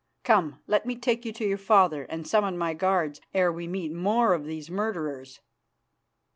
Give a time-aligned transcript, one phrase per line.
[0.23, 3.91] "Come, let me take you to your father and summon my guards, ere we meet
[3.93, 5.41] more of these murderers."